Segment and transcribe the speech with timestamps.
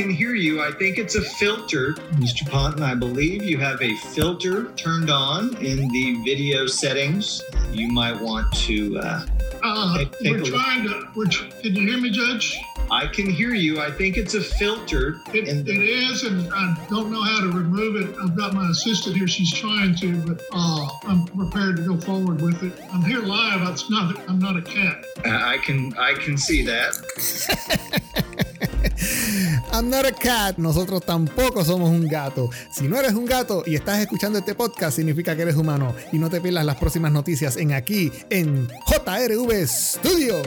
[0.00, 0.62] can hear you.
[0.62, 1.92] I think it's a filter.
[2.12, 2.48] Mr.
[2.48, 7.42] Ponton, I believe you have a filter turned on in the video settings.
[7.70, 8.98] You might want to.
[8.98, 9.26] Uh,
[9.62, 11.06] uh, take, take we're trying to.
[11.14, 12.58] We're tr- can you hear me, Judge?
[12.90, 13.78] I can hear you.
[13.78, 15.20] I think it's a filter.
[15.34, 18.16] It, in the- it is, and I don't know how to remove it.
[18.22, 19.28] I've got my assistant here.
[19.28, 22.72] She's trying to, but uh, I'm prepared to go forward with it.
[22.90, 23.68] I'm here live.
[23.68, 24.18] It's not.
[24.30, 25.04] I'm not a cat.
[25.26, 28.00] I can I can see that.
[29.72, 30.58] I'm not a cat.
[30.58, 32.50] Nosotros tampoco somos un gato.
[32.72, 35.94] Si no eres un gato y estás escuchando este podcast, significa que eres humano.
[36.12, 40.42] Y no te pierdas las próximas noticias en aquí, en JRV Studio.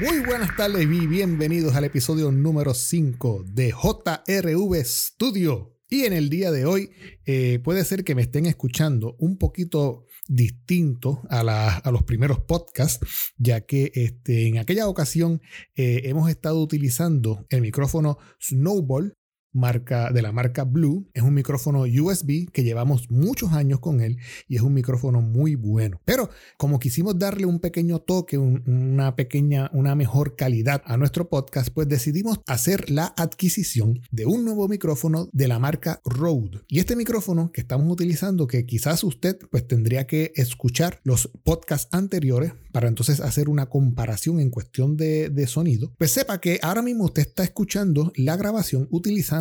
[0.00, 5.76] Muy buenas tardes y bienvenidos al episodio número 5 de JRV Studio.
[5.90, 6.90] Y en el día de hoy
[7.26, 12.38] eh, puede ser que me estén escuchando un poquito distinto a, la, a los primeros
[12.38, 15.42] podcasts, ya que este, en aquella ocasión
[15.74, 19.16] eh, hemos estado utilizando el micrófono Snowball
[19.52, 21.08] marca, de la marca Blue.
[21.14, 25.54] Es un micrófono USB que llevamos muchos años con él y es un micrófono muy
[25.54, 26.00] bueno.
[26.04, 31.28] Pero como quisimos darle un pequeño toque, un, una pequeña, una mejor calidad a nuestro
[31.28, 36.60] podcast, pues decidimos hacer la adquisición de un nuevo micrófono de la marca Rode.
[36.68, 41.88] Y este micrófono que estamos utilizando, que quizás usted pues tendría que escuchar los podcasts
[41.92, 46.82] anteriores para entonces hacer una comparación en cuestión de, de sonido, pues sepa que ahora
[46.82, 49.39] mismo usted está escuchando la grabación utilizando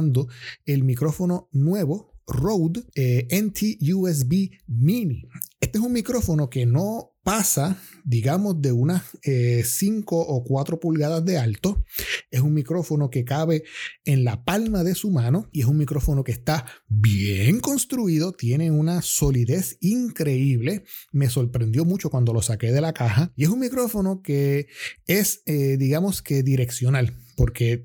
[0.65, 5.23] el micrófono nuevo Rode eh, NT USB Mini.
[5.59, 11.37] Este es un micrófono que no pasa, digamos, de unas 5 o 4 pulgadas de
[11.37, 11.83] alto.
[12.31, 13.63] Es un micrófono que cabe
[14.05, 18.71] en la palma de su mano y es un micrófono que está bien construido, tiene
[18.71, 20.85] una solidez increíble.
[21.11, 24.67] Me sorprendió mucho cuando lo saqué de la caja y es un micrófono que
[25.05, 27.83] es, eh, digamos, que direccional, porque...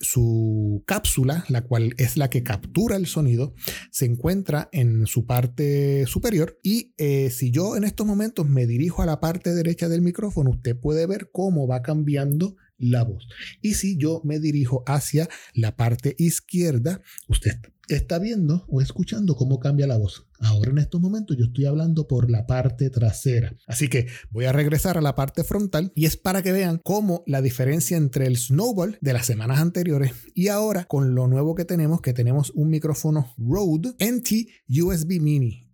[0.00, 3.54] Su cápsula, la cual es la que captura el sonido,
[3.90, 9.02] se encuentra en su parte superior y eh, si yo en estos momentos me dirijo
[9.02, 13.26] a la parte derecha del micrófono, usted puede ver cómo va cambiando la voz.
[13.62, 17.52] Y si yo me dirijo hacia la parte izquierda, usted
[17.88, 20.25] está viendo o escuchando cómo cambia la voz.
[20.40, 23.54] Ahora en estos momentos yo estoy hablando por la parte trasera.
[23.66, 27.22] Así que voy a regresar a la parte frontal y es para que vean cómo
[27.26, 31.64] la diferencia entre el Snowball de las semanas anteriores y ahora con lo nuevo que
[31.64, 35.70] tenemos, que tenemos un micrófono Rode NT USB Mini.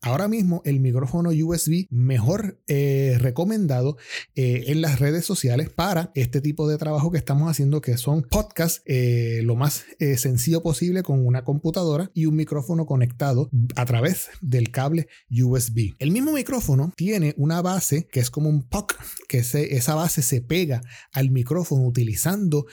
[0.00, 3.96] Ahora mismo el micrófono USB mejor eh, recomendado
[4.34, 8.22] eh, en las redes sociales para este tipo de trabajo que estamos haciendo, que son
[8.22, 9.84] podcasts eh, lo más
[10.16, 15.94] sencillo posible con una computadora y un micrófono conectado a través del cable USB.
[15.98, 18.94] El mismo micrófono tiene una base que es como un puck,
[19.28, 20.80] que esa base se pega
[21.12, 22.66] al micrófono utilizando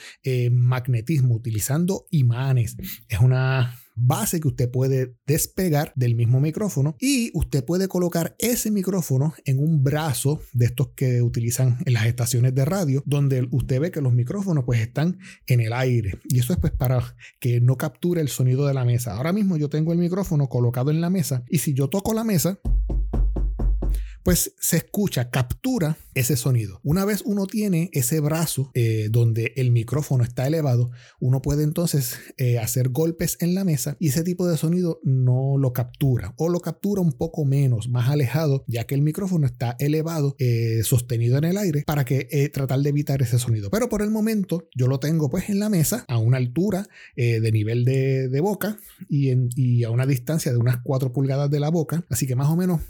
[0.51, 2.75] magnetismo, utilizando imanes.
[3.09, 8.72] Es una base que usted puede despegar del mismo micrófono y usted puede colocar ese
[8.72, 13.79] micrófono en un brazo de estos que utilizan en las estaciones de radio donde usted
[13.79, 15.17] ve que los micrófonos pues están
[15.47, 18.85] en el aire y eso es pues para que no capture el sonido de la
[18.85, 19.16] mesa.
[19.16, 22.23] Ahora mismo yo tengo el micrófono colocado en la mesa y si yo toco la
[22.23, 22.59] mesa
[24.25, 26.79] pues se escucha, captura ese sonido.
[26.83, 32.17] Una vez uno tiene ese brazo eh, donde el micrófono está elevado, uno puede entonces
[32.37, 36.49] eh, hacer golpes en la mesa y ese tipo de sonido no lo captura o
[36.49, 41.37] lo captura un poco menos, más alejado, ya que el micrófono está elevado, eh, sostenido
[41.37, 43.69] en el aire para que tratar de evitar ese sonido.
[43.69, 47.51] Pero por el momento yo lo tengo pues en la mesa a una altura de
[47.51, 52.05] nivel de, boca y, y, a una distancia de unas 4 pulgadas de la boca.
[52.09, 52.81] Así que más o menos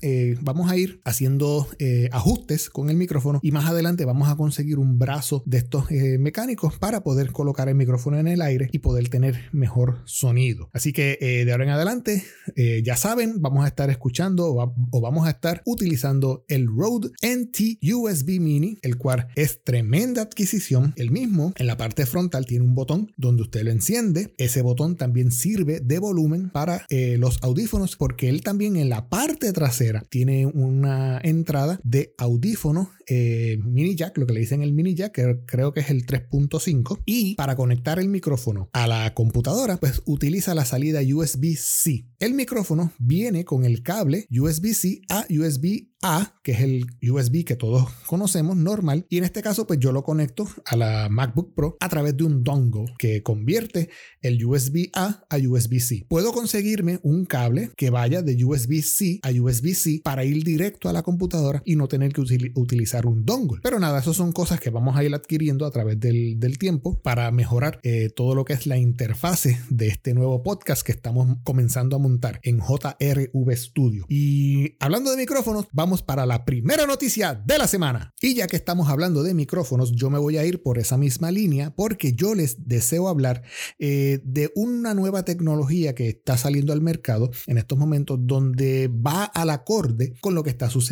[0.42, 4.36] vamos a ir haciendo haciendo eh, ajustes con el micrófono y más adelante vamos a
[4.36, 8.70] conseguir un brazo de estos eh, mecánicos para poder colocar el micrófono en el aire
[8.72, 10.70] y poder tener mejor sonido.
[10.72, 12.24] Así que eh, de ahora en adelante,
[12.56, 16.68] eh, ya saben, vamos a estar escuchando o, va, o, vamos a estar utilizando el
[16.68, 20.94] Rode NT USB Mini, el cual es tremenda adquisición.
[20.96, 24.36] El mismo en la parte frontal tiene un botón donde usted lo enciende.
[24.38, 26.86] Ese botón también sirve de volumen para
[27.18, 33.60] los audífonos porque él también en la parte trasera tiene una entrada de audífono eh,
[33.64, 37.02] mini jack, lo que le dicen el mini jack, que creo que es el 3.5.
[37.06, 42.08] Y para conectar el micrófono a la computadora, pues utiliza la salida USB-C.
[42.20, 47.56] El micrófono viene con el cable USB-C a USB a, que es el USB que
[47.56, 49.08] todos conocemos, normal.
[49.10, 52.24] Y en este caso, pues yo lo conecto a la MacBook Pro a través de
[52.24, 53.90] un dongle que convierte
[54.22, 56.06] el USB A a USB-C.
[56.08, 61.02] Puedo conseguirme un cable que vaya de USB-C a USB-C para ir directo a la
[61.06, 63.60] computadora y no tener que utilizar un dongle.
[63.62, 67.30] Pero nada, eso son cosas que vamos a ir adquiriendo a través del, tiempo para
[67.32, 71.98] mejorar eh, todo lo que es la interfase de este nuevo podcast que estamos comenzando
[71.98, 74.06] a montar en JRV Studio.
[74.10, 78.14] Y hablando de micrófonos, vamos para la primera noticia de la semana.
[78.22, 81.30] Y ya que estamos hablando de micrófonos, yo me voy a ir por esa misma
[81.30, 83.44] línea porque yo les deseo hablar
[83.78, 89.26] eh, de una nueva tecnología que está saliendo al mercado en estos momentos donde va
[89.26, 90.85] al acorde con lo que está sucediendo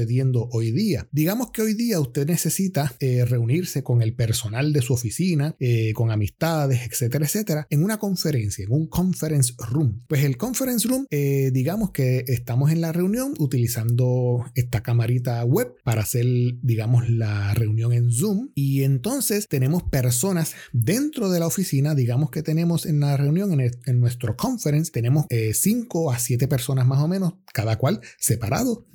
[0.52, 1.08] hoy día.
[1.12, 5.94] Digamos que hoy día usted necesita eh, reunirse con el personal de su oficina, eh,
[5.94, 10.04] con amistades, etcétera, etcétera, en una conferencia, en un conference room.
[10.08, 16.02] Pues el conference room, digamos que estamos en la reunión utilizando esta camarita web para
[16.02, 16.26] hacer,
[16.62, 22.44] digamos, la reunión en Zoom y entonces tenemos personas dentro de la oficina, digamos que
[22.44, 27.08] tenemos en la reunión, en, nuestro conference, tenemos 5 eh, a 7 personas más o
[27.08, 28.86] menos, cada cual separado,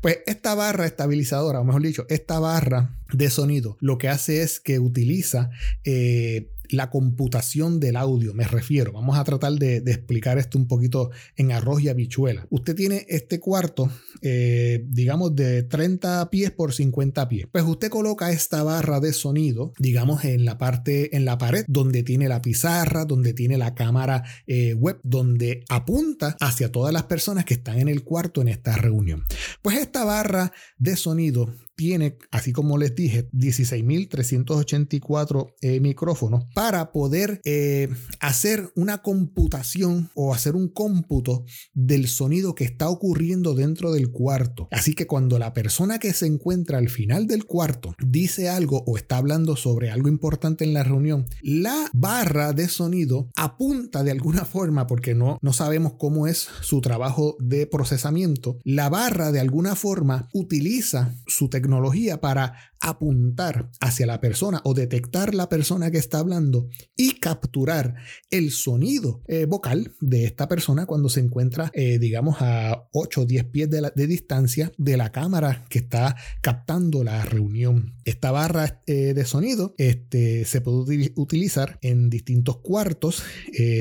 [0.02, 4.60] pues esta barra estabilizadora, o mejor dicho, esta barra de sonido, lo que hace es
[4.60, 5.50] que utiliza
[5.84, 8.92] eh, la computación del audio, me refiero.
[8.92, 12.46] Vamos a tratar de, explicar esto un poquito en arroz y habichuela.
[12.50, 17.48] Usted tiene este cuarto, eh, digamos, de 30 pies por 50 pies.
[17.52, 22.04] Pues usted coloca esta barra de sonido, digamos, en la parte, en la pared, donde
[22.04, 27.46] tiene la pizarra, donde tiene la cámara eh, web, donde apunta hacia todas las personas
[27.46, 29.24] que están en el cuarto en esta reunión.
[29.62, 37.40] Pues esta barra de sonido tiene, así como les dije, 16.384 eh, micrófonos para poder
[37.46, 37.88] eh,
[38.20, 44.68] hacer una computación o hacer un cómputo del sonido que está ocurriendo dentro del cuarto.
[44.72, 48.98] Así que cuando la persona que se encuentra al final del cuarto dice algo o
[48.98, 54.44] está hablando sobre algo importante en la reunión, la barra de sonido apunta de alguna
[54.44, 59.78] forma, porque no, no sabemos cómo es su trabajo de procesamiento, la barra de alguna
[59.78, 65.98] forma utiliza su tecnología tecnología para apuntar hacia la persona o detectar la persona que
[65.98, 67.96] está hablando y capturar
[68.30, 73.26] el sonido eh, vocal de esta persona cuando se encuentra, eh, digamos, a 8 o
[73.26, 77.96] 10 pies de, distancia de la cámara que está captando la reunión.
[78.06, 83.24] Esta barra eh, de sonido este, se puede utilizar en distintos cuartos,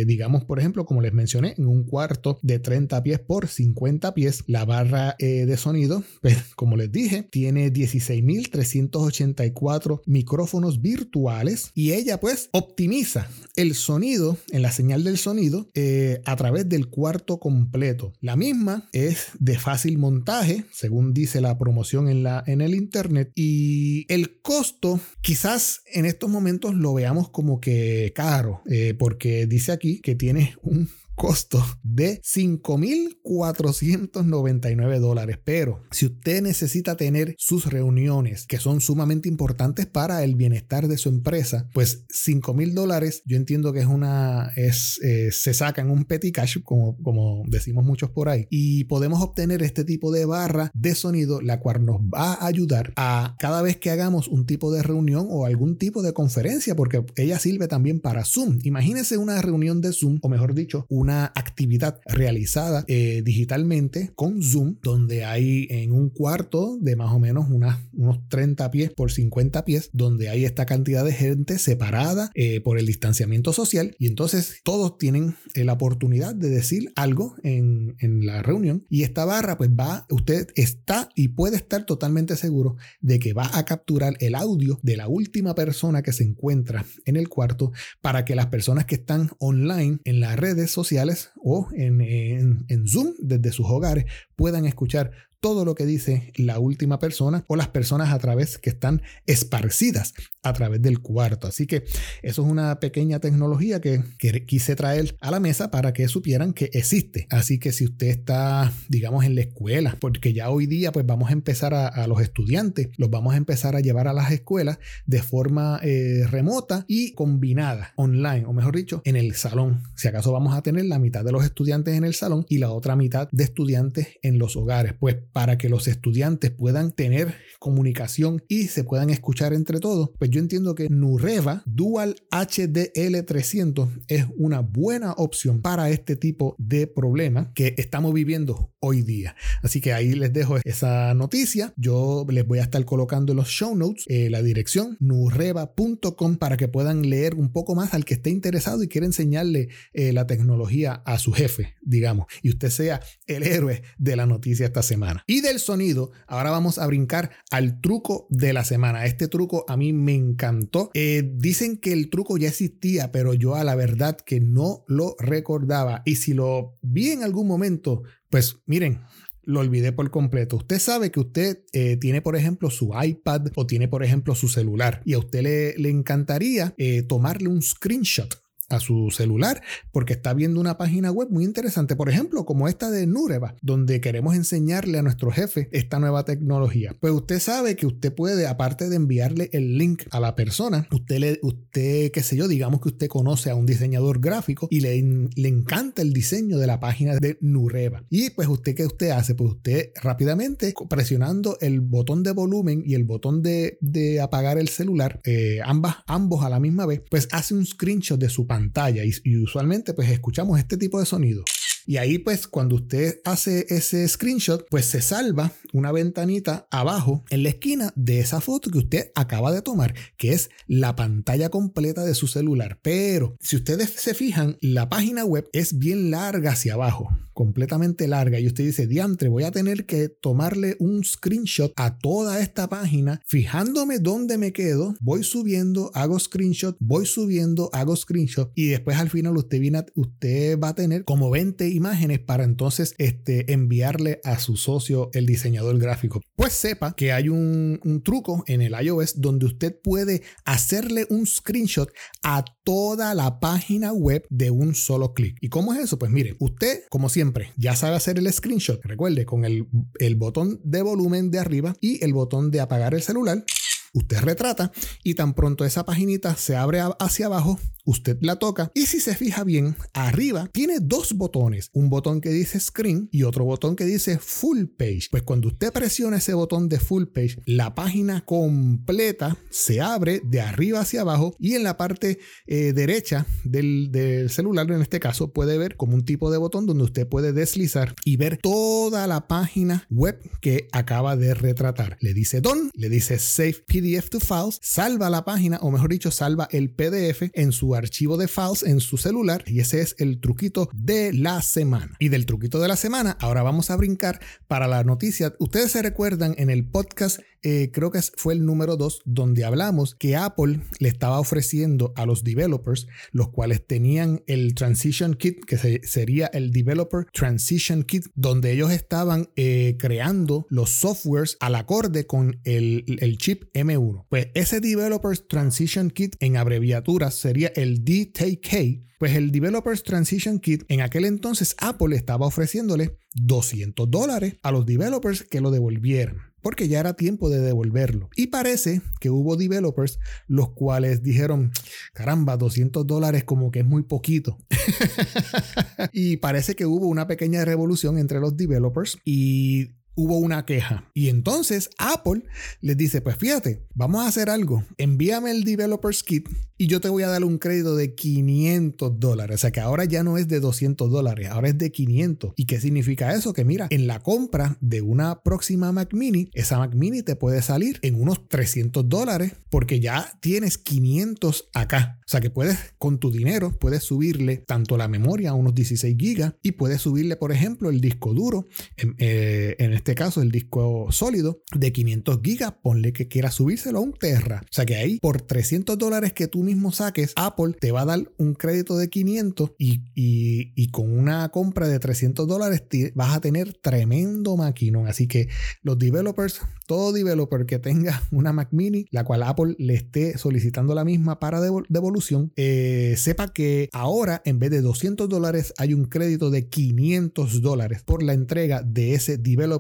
[0.07, 4.45] digamos, por ejemplo, como les mencioné, en un cuarto de 30 pies por 50 pies,
[4.47, 12.21] la barra de sonido, pues, como les dije, tiene 16.300 284 micrófonos virtuales y ella
[12.21, 18.13] pues optimiza el sonido en la señal del sonido eh, a través del cuarto completo.
[18.21, 23.33] La misma es de fácil montaje, según dice la promoción en, la, en el internet
[23.35, 29.73] y el costo quizás en estos momentos lo veamos como que caro eh, porque dice
[29.73, 35.39] aquí que tiene un costo de 5.499 dólares.
[35.45, 40.97] Pero si usted necesita tener sus reuniones que son sumamente importantes para el bienestar de
[40.97, 45.91] su empresa, pues 5.000 dólares yo entiendo que es una, es, eh, se saca en
[45.91, 50.25] un petty cash, como, como decimos muchos por ahí, y podemos obtener este tipo de
[50.25, 54.47] barra de sonido, la cual nos va a ayudar a cada vez que hagamos un
[54.47, 58.61] tipo de reunión o algún tipo de conferencia, porque ella sirve también para Zoom.
[58.63, 64.43] Imagínese una reunión de Zoom, o mejor dicho, una una actividad realizada eh, digitalmente con
[64.43, 69.65] Zoom, donde hay en un cuarto de más o menos unos 30 pies por 50
[69.65, 73.97] pies, donde hay esta cantidad de gente separada eh, por el distanciamiento social.
[73.99, 78.85] Y entonces todos tienen la oportunidad de decir algo en, en la reunión.
[78.91, 83.51] Y esta barra pues va, usted está y puede estar totalmente seguro de que va
[83.55, 87.73] a capturar el audio de la última persona que se encuentra en el cuarto
[88.03, 90.98] para que las personas que están online en las redes sociales
[91.43, 97.45] o en, Zoom desde sus hogares puedan escuchar todo lo que dice la última persona
[97.47, 100.15] o las personas a través que están esparcidas
[100.49, 101.47] a través del cuarto.
[101.47, 101.85] Así que
[102.23, 104.03] eso es una pequeña tecnología que,
[104.47, 107.27] quise traer a la mesa para que supieran que existe.
[107.31, 111.31] Así que si usted está, digamos, en la escuela, porque ya hoy día pues vamos
[111.31, 115.23] a empezar a, los estudiantes, los vamos a empezar a llevar a las escuelas de
[115.23, 119.83] forma eh, remota y combinada, online, o mejor dicho, en el salón.
[119.97, 122.71] Si acaso vamos a tener la mitad de los estudiantes en el salón y la
[122.71, 128.43] otra mitad de estudiantes en los hogares, pues para que los estudiantes puedan tener comunicación
[128.49, 134.27] y se puedan escuchar entre todos, pues yo entiendo que Nureva Dual HDL 300 es
[134.37, 139.37] una buena opción para este tipo de problema que estamos viviendo hoy día.
[139.63, 141.73] Así que ahí les dejo esa noticia.
[141.77, 146.57] Yo les voy a estar colocando en los show notes eh, la dirección nureva.com para
[146.57, 150.27] que puedan leer un poco más al que esté interesado y quiera enseñarle eh, la
[150.27, 155.23] tecnología a su jefe, digamos, y usted sea el héroe de la noticia esta semana.
[155.27, 159.07] Y del sonido, ahora vamos a brincar al truco de la semana.
[159.07, 160.91] Este truco a mí me encantó.
[160.95, 165.17] Eh, dicen que el truco ya existía, pero yo a la verdad que no lo
[165.19, 166.03] recordaba.
[166.05, 169.01] Y si lo vi en algún momento, pues miren,
[169.43, 170.57] lo olvidé por completo.
[170.57, 174.49] Usted sabe que usted eh, tiene, por ejemplo, su iPad o tiene, por ejemplo, su
[174.49, 180.13] celular y a usted le, le encantaría eh, tomarle un screenshot a su celular porque
[180.13, 184.35] está viendo una página web muy interesante, por ejemplo, como esta de Nureva, donde queremos
[184.35, 186.95] enseñarle a nuestro jefe esta nueva tecnología.
[187.01, 191.19] Pues usted sabe que usted puede, aparte de enviarle el link a la persona, usted,
[191.19, 195.01] le, usted qué sé yo, digamos que usted conoce a un diseñador gráfico y le,
[195.35, 198.05] le encanta el diseño de la página de Nureva.
[198.11, 199.35] Y pues usted, ¿qué usted hace?
[199.35, 204.69] Pues usted rápidamente, presionando el botón de volumen y el botón de, de apagar el
[204.69, 208.58] celular, eh, ambas, ambos a la misma vez, pues hace un screenshot de su pantalla
[208.59, 211.45] pantalla y, usualmente pues escuchamos este tipo de sonido.
[211.89, 217.43] Y ahí pues cuando usted hace ese screenshot, pues se salva una ventanita abajo en
[217.43, 222.05] la esquina de esa foto que usted acaba de tomar, que es la pantalla completa
[222.05, 222.79] de su celular.
[222.83, 228.41] Pero si ustedes se fijan, la página web es bien larga hacia abajo completamente larga.
[228.41, 233.21] Y usted dice, diantre, voy a tener que tomarle un screenshot a toda esta página,
[233.27, 238.51] fijándome dónde me quedo, voy subiendo, hago screenshot, voy subiendo, hago screenshot.
[238.57, 242.95] Y después al final usted, viene usted va a tener como 20 imágenes para entonces
[242.99, 246.21] este, enviarle a su socio, el diseñador gráfico.
[246.37, 251.27] Pues sepa que hay un, un truco en el iOS donde usted puede hacerle un
[251.27, 251.91] screenshot
[252.23, 255.37] a toda la página web de un solo clic.
[255.41, 255.99] ¿Y cómo es eso?
[255.99, 258.81] Pues mire, usted, como siempre, ya sabe hacer el screenshot.
[258.85, 259.67] Recuerde, con el,
[259.99, 263.45] el botón de volumen de arriba y el botón de apagar el celular
[263.93, 264.71] usted retrata
[265.03, 267.59] y tan pronto esa paginita se abre hacia abajo,
[267.89, 272.29] usted la toca y si se fija bien, arriba tiene dos botones, un botón que
[272.31, 275.09] dice screen y otro botón que dice full page.
[275.11, 280.41] Pues cuando usted presiona ese botón de full page, la página completa se abre de
[280.43, 285.33] arriba hacia abajo y en la parte eh, derecha del, del celular, en este caso,
[285.33, 289.27] puede ver como un tipo de botón donde usted puede deslizar y ver toda la
[289.29, 291.97] página web que acaba de retratar.
[292.01, 296.11] Le dice don, le dice save PDF to files, salva la página o mejor dicho,
[296.11, 300.21] salva el PDF en su archivo de files en su celular y ese es el
[300.21, 301.97] truquito de la semana.
[301.99, 305.35] Y del truquito de la semana, ahora vamos a brincar para la noticia.
[305.39, 309.95] Ustedes se recuerdan en el podcast eh, creo que fue el número 2, donde hablamos
[309.95, 315.57] que Apple le estaba ofreciendo a los developers, los cuales tenían el Transition Kit, que
[315.85, 322.41] sería el Developer Transition Kit, donde ellos estaban eh, creando los softwares al acorde con
[322.45, 324.07] el, el chip M1.
[324.09, 328.85] Pues ese Developer Transition Kit en abreviatura sería el DTK.
[328.99, 334.67] Pues el Developers Transition Kit en aquel entonces Apple estaba ofreciéndole 200 dólares a los
[334.67, 338.09] developers que lo devolvieran porque ya era tiempo de devolverlo.
[338.17, 341.53] Y parece que hubo developers los cuales dijeron,
[341.93, 344.39] caramba, 200 dólares como que es muy poquito.
[345.93, 350.89] y parece que hubo una pequeña revolución entre los developers y hubo una queja.
[350.95, 352.23] Y entonces Apple
[352.61, 354.63] les dice, pues fíjate, vamos a hacer algo.
[354.77, 359.35] Envíame el Developers Kit y yo te voy a dar un crédito de 500 dólares.
[359.35, 362.35] O sea que ahora ya no es de 200 dólares, ahora es de 500.
[362.37, 363.33] ¿Y qué significa eso?
[363.33, 367.43] Que mira, en la compra de una próxima Mac Mini, esa Mac Mini te puede
[367.43, 371.99] salir en unos 300 dólares porque ya tienes 500 acá.
[372.07, 375.97] O sea que puedes, con tu dinero, puedes subirle tanto la memoria a unos 16
[375.99, 380.31] gigas y puedes subirle, por ejemplo, el disco duro, en, eh, en este caso el
[380.31, 384.43] disco sólido de 500 gigas, ponle que quieras subírselo a un Terra.
[384.45, 387.87] O sea que ahí por 300 dólares que tú mismo saques, Apple te va a
[387.87, 392.63] dar un crédito de 500 y, y, con una compra de 300 dólares
[392.95, 394.87] vas a tener tremendo maquinón.
[394.87, 395.29] Así que
[395.63, 400.75] los developers, todo developer que tenga una Mac mini, la cual Apple le esté solicitando
[400.75, 405.85] la misma para devolución, eh, sepa que ahora en vez de 200 dólares hay un
[405.85, 409.17] crédito de 500 dólares por la entrega de ese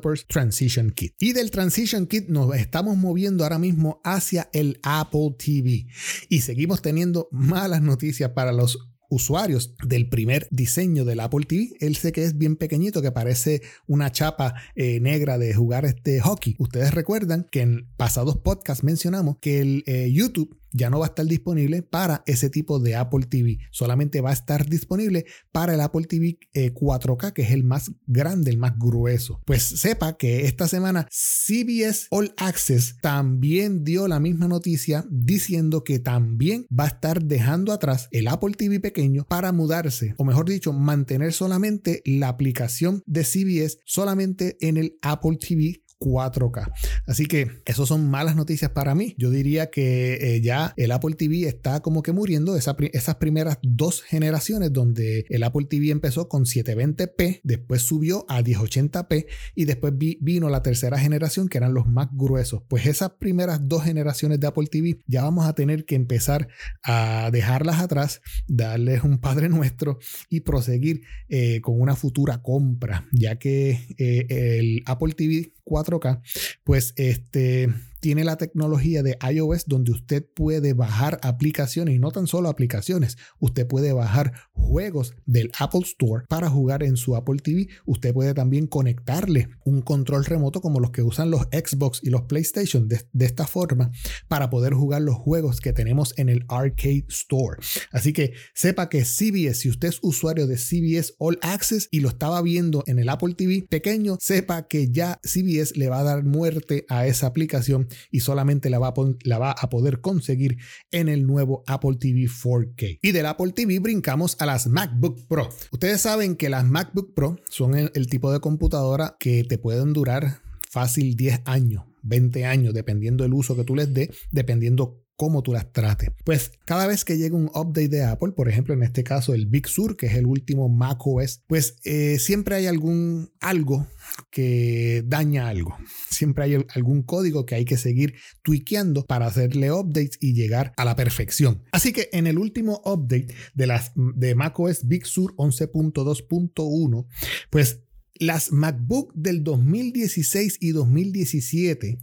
[0.08, 1.14] Developers Transition Kit.
[1.20, 5.86] Y del Transition Kit nos estamos moviendo ahora mismo hacia el Apple TV
[6.28, 8.78] y seguimos teniendo malas noticias para los
[9.10, 11.70] usuarios del primer diseño del Apple TV.
[11.80, 16.20] Él sé que es bien pequeñito, que parece una chapa eh, negra de jugar este
[16.20, 16.56] hockey.
[16.58, 21.08] Ustedes recuerdan que en pasados podcasts mencionamos que el eh, YouTube ya no va a
[21.08, 23.58] estar disponible para ese tipo de Apple TV.
[23.70, 27.92] Solamente va a estar disponible para el Apple TV 4K, eh, que es el más
[28.06, 29.40] grande, el más grueso.
[29.44, 35.98] Pues sepa que esta semana CBS All Access también dio la misma noticia diciendo que
[35.98, 40.72] también va a estar dejando atrás el Apple TV pequeño para mudarse, o mejor dicho,
[40.72, 46.72] mantener solamente la aplicación de CBS solamente en el Apple TV 4K.
[47.06, 49.14] Así que eso son malas noticias para mí.
[49.18, 52.56] Yo diría que eh, ya el Apple TV está como que muriendo.
[52.56, 59.26] esas primeras dos generaciones donde el Apple TV empezó con 720p, después subió a 1080p
[59.54, 62.62] y después vino la tercera generación que eran los más gruesos.
[62.68, 66.48] Pues esas primeras dos generaciones de Apple TV ya vamos a tener que empezar
[66.82, 73.36] a dejarlas atrás, darles un Padre Nuestro y proseguir eh, con una futura compra, ya
[73.36, 76.20] que eh, el Apple TV 4K,
[76.64, 77.68] pues este
[78.00, 83.16] tiene la tecnología de iOS donde usted puede bajar aplicaciones y no tan solo aplicaciones,
[83.38, 87.68] usted puede bajar juegos del Apple Store para jugar en su Apple TV.
[87.87, 92.22] Usted puede también conectarle un control remoto como los que usan los Xbox y los
[92.22, 93.90] PlayStation de, esta forma
[94.28, 97.61] para poder jugar los juegos que tenemos en el Arcade Store.
[97.92, 102.08] Así que sepa que CBS, si usted es usuario de CBS All Access y lo
[102.08, 106.24] estaba viendo en el Apple TV pequeño, sepa que ya CBS le va a dar
[106.24, 110.59] muerte a esa aplicación y solamente la va, a, la va a poder conseguir
[110.90, 112.98] en el nuevo Apple TV 4K.
[113.03, 115.48] Y del Apple TV brincamos a las MacBook Pro.
[115.70, 119.92] Ustedes saben que las MacBook Pro son el, el tipo de computadora que te pueden
[119.92, 125.42] durar fácil 10 años, 20 años, dependiendo del uso que tú les des, dependiendo cómo
[125.42, 126.11] tú las trates.
[126.24, 129.46] Pues cada vez que llega un update de Apple, por ejemplo en este caso el
[129.46, 133.88] Big Sur, que es el último macOS, pues eh, siempre hay algún algo
[134.31, 135.76] que daña algo.
[136.09, 140.85] Siempre hay algún código que hay que seguir tweakeando para hacerle updates y llegar a
[140.85, 141.64] la perfección.
[141.72, 147.07] Así que en el último update de las de macOS Big Sur 11.2.1,
[147.50, 147.81] pues
[148.18, 151.98] las MacBook del 2016 y 2017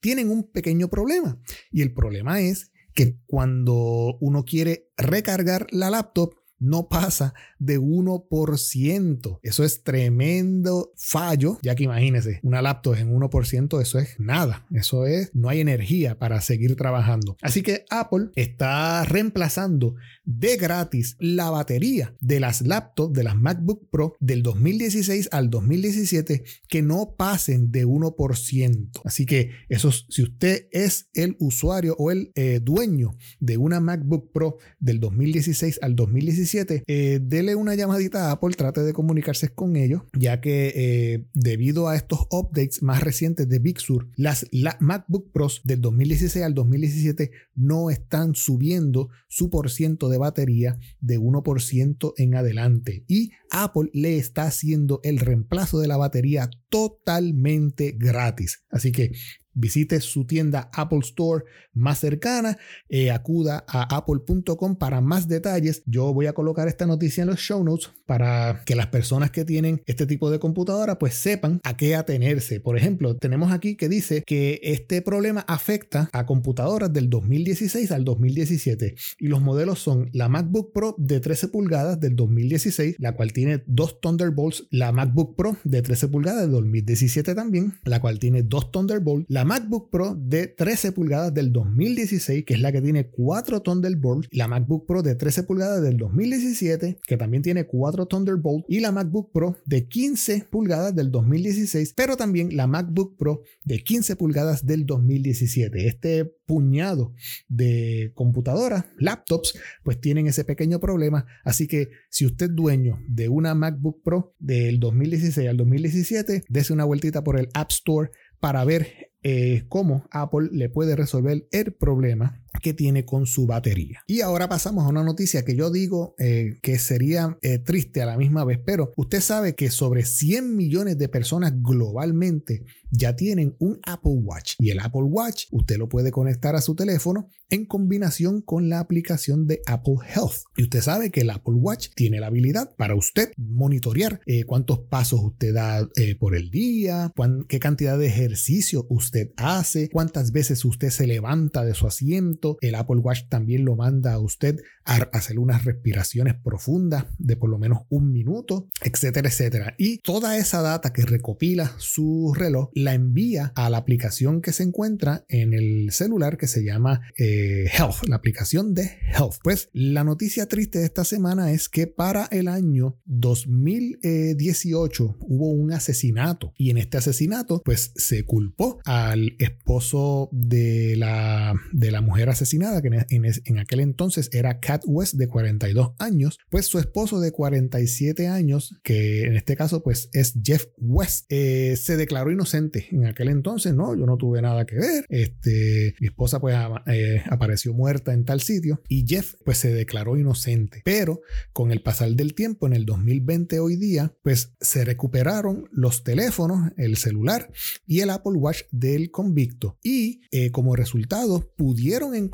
[0.00, 1.40] tienen un pequeño problema.
[1.70, 9.38] Y el problema es que cuando uno quiere recargar la laptop, no pasa de 1%.
[9.42, 14.66] Eso es tremendo fallo, ya que imagínense, una laptop en 1%, eso es nada.
[14.70, 17.36] Eso es, no hay energía para seguir trabajando.
[17.42, 23.88] Así que Apple está reemplazando de gratis la batería de las laptops, de las MacBook
[23.90, 29.00] Pro del 2016 al 2017 que no pasen de 1%.
[29.04, 34.32] Así que eso, si usted es el usuario o el eh, dueño de una MacBook
[34.32, 39.76] Pro del 2016 al 2017, eh, dele una llamadita a Apple, trate de comunicarse con
[39.76, 44.46] ellos, ya que eh, debido a estos updates más recientes de Big Sur, las
[44.80, 51.18] MacBook Pros del 2016 al 2017 no están subiendo su por ciento de batería de
[51.18, 53.04] 1% en adelante.
[53.06, 58.64] Y Apple le está haciendo el reemplazo de la batería totalmente gratis.
[58.70, 59.12] Así que
[59.52, 61.44] visite su tienda Apple Store
[61.74, 62.56] más cercana,
[62.88, 65.82] eh, acuda a apple.com para más detalles.
[65.84, 69.44] Yo voy a colocar esta noticia en los show notes para que las personas que
[69.44, 72.60] tienen este tipo de computadora pues sepan a qué atenerse.
[72.60, 78.04] Por ejemplo, tenemos aquí que dice que este problema afecta a computadoras del 2016 al
[78.04, 83.32] 2017 y los modelos son la MacBook Pro de 13 pulgadas del 2016, la cual
[83.32, 88.42] tiene dos Thunderbolts, la MacBook Pro de 13 pulgadas del 2017 también, la cual tiene
[88.42, 93.08] dos Thunderbolts, la MacBook Pro de 13 pulgadas del 2016, que es la que tiene
[93.08, 98.64] 4 Thunderbolt, la MacBook Pro de 13 pulgadas del 2017, que también tiene 4 Thunderbolt,
[98.68, 103.82] y la MacBook Pro de 15 pulgadas del 2016, pero también la MacBook Pro de
[103.82, 105.86] 15 pulgadas del 2017.
[105.86, 107.14] Este puñado
[107.48, 111.26] de computadoras, laptops, pues tienen ese pequeño problema.
[111.44, 116.72] Así que si usted es dueño de una MacBook Pro del 2016 al 2017, dése
[116.72, 121.72] una vueltita por el App Store para ver eh, cómo Apple le puede resolver el
[121.72, 124.02] problema que tiene con su batería.
[124.06, 128.06] Y ahora pasamos a una noticia que yo digo eh, que sería eh, triste a
[128.06, 133.56] la misma vez, pero usted sabe que sobre 100 millones de personas globalmente ya tienen
[133.58, 137.64] un Apple Watch y el Apple Watch usted lo puede conectar a su teléfono en
[137.64, 140.44] combinación con la aplicación de Apple Health.
[140.56, 144.80] Y usted sabe que el Apple Watch tiene la habilidad para usted monitorear eh, cuántos
[144.80, 145.88] pasos usted da
[146.18, 147.12] por el día,
[147.48, 152.74] qué cantidad de ejercicio usted hace, cuántas veces usted se levanta de su asiento, el
[152.74, 157.58] Apple Watch también lo manda a usted a hacer unas respiraciones profundas de por lo
[157.58, 159.74] menos un minuto, etcétera, etcétera.
[159.78, 164.62] Y toda esa data que recopila su reloj la envía a la aplicación que se
[164.62, 169.36] encuentra en el celular que se llama eh, Health, la aplicación de Health.
[169.42, 175.72] Pues la noticia triste de esta semana es que para el año 2018 hubo un
[175.72, 182.28] asesinato y en este asesinato pues se culpó al esposo de la, de la mujer
[182.36, 187.32] asesinada, que en, aquel entonces era Cat West de 42 años, pues su esposo de
[187.32, 193.06] 47 años, que en este caso pues es Jeff West, eh, se declaró inocente en
[193.06, 197.72] aquel entonces, no, yo no tuve nada que ver, este, mi esposa pues eh, apareció
[197.74, 201.20] muerta en tal sitio y Jeff pues se declaró inocente, pero
[201.52, 206.72] con el pasar del tiempo en el 2020 hoy día pues se recuperaron los teléfonos,
[206.76, 207.50] el celular
[207.86, 209.78] y el Apple Watch del convicto.
[209.82, 212.25] Y eh, como resultado pudieron encontrar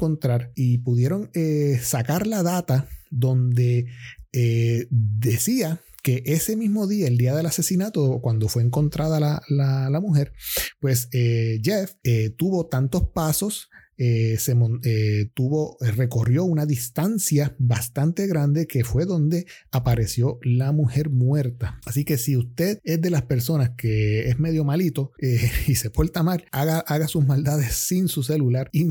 [0.55, 3.87] y pudieron eh, sacar la data donde
[4.33, 10.33] eh, decía que ese mismo día, el día del asesinato, cuando fue encontrada la, mujer,
[10.81, 11.95] pues eh, Jeff
[12.37, 13.71] tuvo tantos pasos
[14.05, 20.73] eh, se eh, tuvo, eh, recorrió una distancia bastante grande que fue donde apareció la
[20.73, 21.79] mujer muerta.
[21.87, 25.13] Así que si usted es de las personas que es medio malito
[25.69, 28.91] y se porta mal, haga, haga sus maldades sin su celular y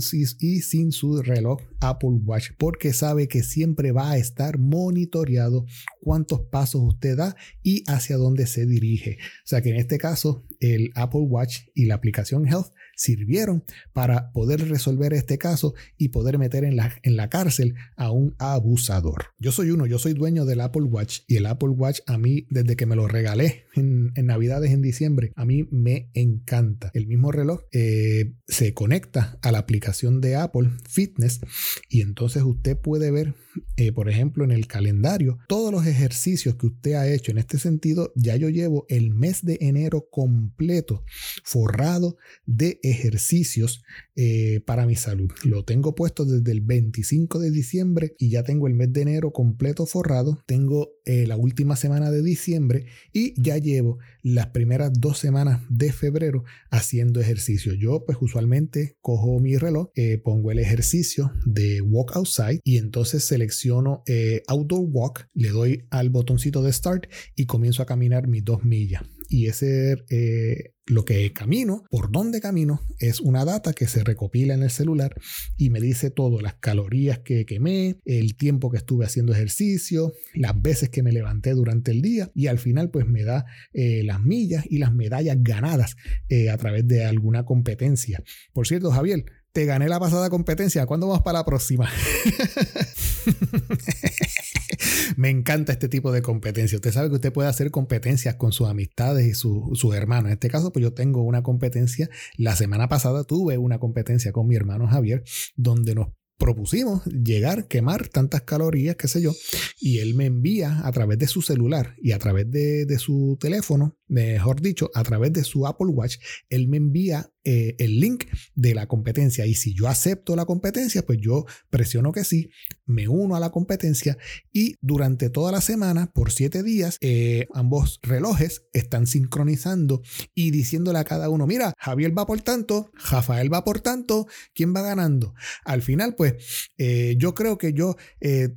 [0.61, 5.65] sin su reloj Apple Watch, porque sabe que siempre va a estar monitoreado
[5.99, 9.17] cuántos pasos usted da y hacia dónde se dirige.
[9.43, 14.31] O sea que en este caso, el Apple Watch y la aplicación Health sirvieron para
[14.31, 19.25] poder resolver este caso y poder meter en la, en la cárcel a un abusador.
[19.39, 22.45] Yo soy uno, yo soy dueño del Apple Watch y el Apple Watch a mí,
[22.49, 26.91] desde que me lo regalé en, Navidades, en diciembre, a mí me encanta.
[26.93, 31.41] El mismo reloj eh, se conecta a la aplicación de Apple Fitness
[31.89, 33.33] y entonces usted puede ver,
[33.77, 37.31] eh, por ejemplo, en el calendario, todos los ejercicios que usted ha hecho.
[37.31, 41.03] En este sentido, ya yo llevo el mes de enero completo
[41.43, 43.83] forrado de ejercicios
[44.15, 45.31] eh, para mi salud.
[45.43, 49.31] Lo tengo puesto desde el 25 de diciembre y ya tengo el mes de enero
[49.31, 50.39] completo forrado.
[50.45, 55.91] Tengo eh, la última semana de diciembre y ya llevo las primeras dos semanas de
[55.91, 57.73] febrero haciendo ejercicio.
[57.73, 63.23] Yo pues usualmente cojo mi reloj, eh, pongo el ejercicio de walk outside y entonces
[63.41, 64.03] selecciono
[64.47, 69.03] outdoor walk, le doy al botoncito de start y comienzo a caminar mis dos millas
[69.31, 74.53] y ese eh, lo que camino, por dónde camino, es una data que se recopila
[74.53, 75.15] en el celular
[75.55, 80.61] y me dice todo, las calorías que quemé, el tiempo que estuve haciendo ejercicio, las
[80.61, 84.21] veces que me levanté durante el día y al final pues me da eh, las
[84.21, 85.95] millas y las medallas ganadas
[86.27, 88.21] eh, a través de alguna competencia.
[88.51, 89.23] Por cierto, Javier,
[89.53, 90.85] te gané la pasada competencia.
[90.85, 91.89] ¿Cuándo vamos para la próxima?
[95.17, 96.77] Me encanta este tipo de competencia.
[96.77, 100.27] Usted sabe que usted puede hacer competencias con sus amistades y sus hermanos.
[100.27, 102.09] En este caso, pues yo tengo una competencia.
[102.37, 105.23] La semana pasada tuve una competencia con mi hermano Javier,
[105.55, 106.07] donde nos
[106.37, 109.31] propusimos llegar, quemar tantas calorías, qué sé yo,
[109.79, 113.95] y él me envía a través de su celular y a través de su teléfono,
[114.11, 116.17] mejor dicho, a través de su Apple Watch,
[116.49, 119.47] él me envía eh, el link de la competencia.
[119.47, 122.51] Y si yo acepto la competencia, pues yo presiono que sí,
[122.85, 124.17] me uno a la competencia
[124.51, 130.01] y durante toda la semana, por siete días, eh, ambos relojes están sincronizando
[130.35, 134.75] y diciéndole a cada uno, mira, Javier va por tanto, Rafael va por tanto, ¿quién
[134.75, 135.33] va ganando?
[135.63, 137.95] Al final, pues eh, yo creo que yo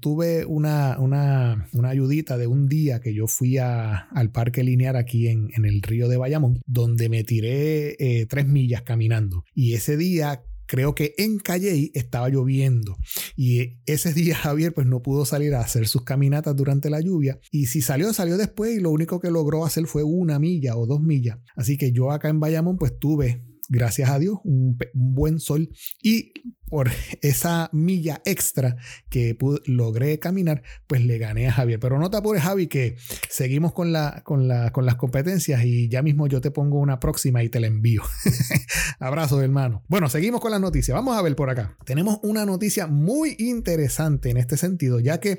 [0.00, 5.28] tuve una, una, una, ayudita de un día que yo fui al parque lineal aquí
[5.28, 9.44] en, en, el río de Bayamón, donde me tiré eh, tres millas caminando.
[9.54, 12.96] Y ese día creo que en Calley estaba lloviendo.
[13.36, 17.38] Y ese día Javier pues no pudo salir a hacer sus caminatas durante la lluvia.
[17.50, 20.86] Y si salió salió después y lo único que logró hacer fue una milla o
[20.86, 21.38] dos millas.
[21.56, 25.70] Así que yo acá en Bayamón pues tuve gracias a Dios un, un buen sol.
[26.02, 26.32] Y
[26.68, 26.90] por
[27.22, 28.76] esa milla extra
[29.10, 31.80] que logré caminar, pues le gané a Javier.
[31.80, 32.96] Pero no te apures, Javi, que
[33.28, 37.00] seguimos con, la, con, la, con las competencias y ya mismo yo te pongo una
[37.00, 38.02] próxima y te la envío.
[38.98, 39.84] Abrazo, hermano.
[39.88, 40.94] Bueno, seguimos con las noticias.
[40.94, 41.76] Vamos a ver por acá.
[41.84, 45.38] Tenemos una noticia muy interesante en este sentido, ya que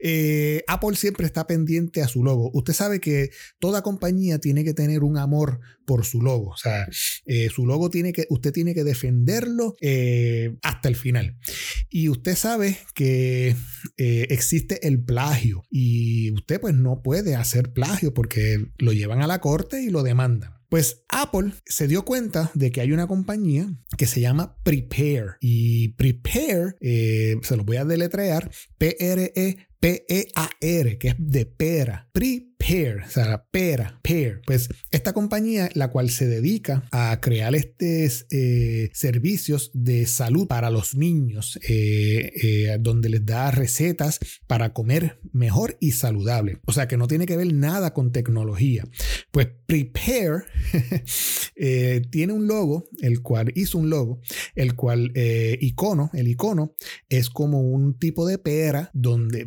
[0.00, 2.50] eh, Apple siempre está pendiente a su logo.
[2.52, 6.50] Usted sabe que toda compañía tiene que tener un amor por su logo.
[6.50, 6.86] O sea,
[7.24, 9.76] eh, su logo tiene que, usted tiene que defenderlo.
[9.80, 11.38] Eh, hasta el final.
[11.90, 13.54] Y usted sabe que
[13.96, 19.26] eh, existe el plagio y usted pues no puede hacer plagio porque lo llevan a
[19.26, 20.56] la corte y lo demandan.
[20.68, 25.90] Pues Apple se dio cuenta de que hay una compañía que se llama Prepare y
[25.90, 32.08] Prepare, eh, se lo voy a deletrear, P-R-E P-E-A-R, que es de pera.
[32.12, 34.40] Prepare, o sea, pera, pear.
[34.46, 40.70] Pues esta compañía, la cual se dedica a crear estos eh, servicios de salud para
[40.70, 46.58] los niños, eh, eh, donde les da recetas para comer mejor y saludable.
[46.66, 48.84] O sea, que no tiene que ver nada con tecnología.
[49.30, 50.44] Pues Prepare
[52.10, 54.20] tiene un logo, el cual hizo un logo,
[54.54, 55.12] el cual
[55.60, 56.74] icono, el icono
[57.08, 59.44] es como un tipo de pera donde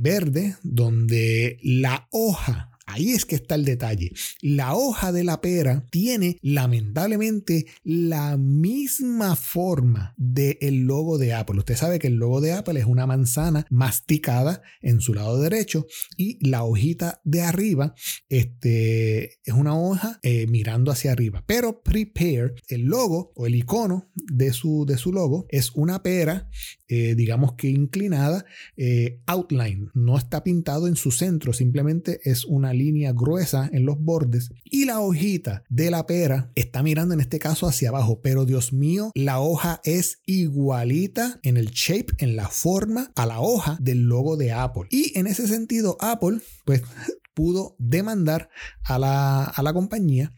[0.64, 4.12] donde la hoja Ahí es que está el detalle.
[4.42, 11.60] La hoja de la pera tiene lamentablemente la misma forma del logo de Apple.
[11.60, 15.86] Usted sabe que el logo de Apple es una manzana masticada en su lado derecho
[16.18, 17.94] y la hojita de arriba
[18.28, 21.44] este, es una hoja eh, mirando hacia arriba.
[21.46, 26.50] Pero Prepare, el logo o el icono de su, de su logo es una pera,
[26.88, 28.46] eh, digamos que inclinada,
[28.78, 29.92] eh, outline.
[29.94, 34.86] No está pintado en su centro, simplemente es una línea gruesa en los bordes y
[34.86, 39.12] la hojita de la pera está mirando en este caso hacia abajo, pero Dios mío,
[39.14, 44.38] la hoja es igualita en el shape, en la forma a la hoja del logo
[44.38, 44.88] de Apple.
[44.90, 46.82] Y en ese sentido, Apple, pues
[47.40, 48.50] pudo demandar
[48.84, 50.34] a la, a la compañía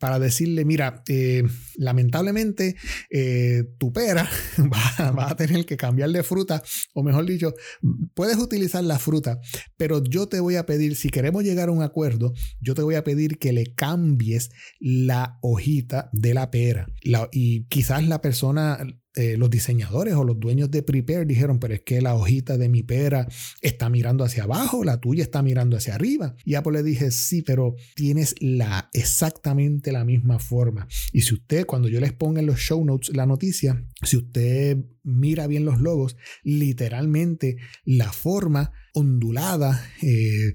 [0.00, 1.44] para decirle, mira, eh,
[1.76, 2.74] lamentablemente
[3.08, 6.60] eh, tu pera va, a tener que cambiar de fruta,
[6.92, 7.54] o mejor dicho,
[8.14, 9.38] puedes utilizar la fruta,
[9.76, 12.96] pero yo te voy a pedir, si queremos llegar a un acuerdo, yo te voy
[12.96, 16.88] a pedir que le cambies la hojita de la pera.
[17.30, 18.84] y quizás la persona
[19.16, 22.68] eh, los diseñadores o los dueños de Prepare dijeron, pero es que la hojita de
[22.68, 23.26] mi pera
[23.60, 26.36] está mirando hacia abajo, la tuya está mirando hacia arriba.
[26.44, 30.86] Y Apple le dije, sí, pero tienes la exactamente la misma forma.
[31.12, 34.78] Y si usted, cuando yo les ponga en los show notes la noticia, si usted
[35.02, 40.52] mira bien los logos, literalmente la forma ondulada, eh,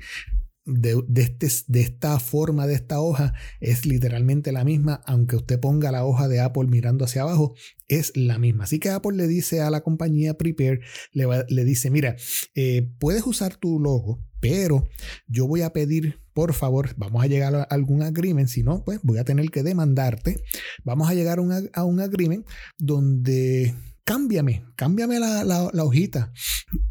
[0.65, 5.91] de, este, de, esta forma, de esta hoja, es literalmente la misma, aunque usted ponga
[5.91, 7.56] la hoja de Apple mirando hacia abajo,
[7.88, 8.63] es la misma.
[8.63, 10.82] Así que Apple le dice a la compañía Prepare,
[11.13, 12.15] le, dice, mira,
[12.56, 14.88] eh, puedes usar tu logo, pero
[15.28, 18.99] yo voy a pedir, por favor, vamos a llegar a algún agreement, si no, pues
[19.04, 20.43] voy a tener que demandarte,
[20.84, 21.39] vamos a llegar
[21.73, 22.45] a un agreement
[22.78, 23.73] donde
[24.05, 26.31] cámbiame, cámbiame la, hojita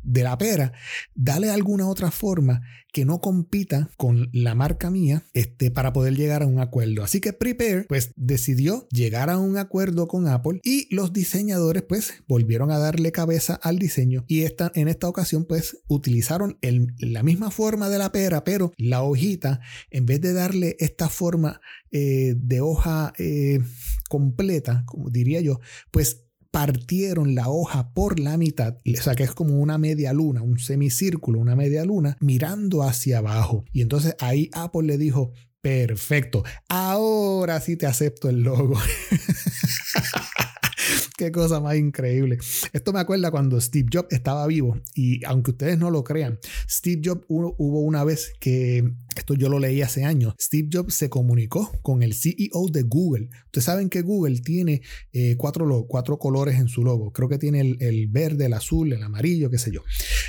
[0.03, 0.73] de la pera,
[1.15, 6.43] dale alguna otra forma que no compita con la marca mía este, para poder llegar
[6.43, 7.03] a un acuerdo.
[7.03, 12.23] Así que Prepare pues decidió llegar a un acuerdo con Apple y los diseñadores pues
[12.27, 16.59] volvieron a darle cabeza al diseño y esta, en esta ocasión pues utilizaron
[16.99, 21.61] la misma forma de la pera pero la hojita en vez de darle esta forma
[21.91, 23.61] eh, de hoja eh,
[24.09, 26.24] completa como diría yo pues
[26.55, 30.61] partieron la hoja por la mitad, o sea que es como una media luna, un
[30.61, 33.65] semicírculo, una media luna, mirando hacia abajo.
[33.73, 38.79] Y entonces ahí Apple le dijo, perfecto, ahora sí te acepto el logo.
[41.19, 42.39] Qué cosa más increíble.
[42.73, 46.39] Esto me acuerda cuando Steve Jobs estaba vivo y aunque ustedes no lo crean,
[46.71, 51.09] Steve Jobs hubo una vez que, esto yo lo leí hace años, Steve Jobs se
[51.09, 53.29] comunicó con el CEO de Google.
[53.47, 57.13] Ustedes saben que Google tiene eh, cuatro, cuatro colores en su logo.
[57.13, 59.83] Creo que tiene el, el, verde, el azul, el amarillo, qué sé yo.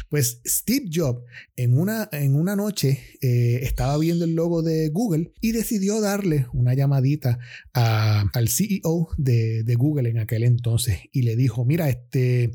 [0.10, 1.24] Pues Steve Jobs
[1.56, 6.48] en una, en una noche eh, estaba viendo el logo de Google y decidió darle
[6.54, 7.40] una llamadita
[7.74, 12.52] al CEO de, Google en aquel entonces y le dijo, mira, este,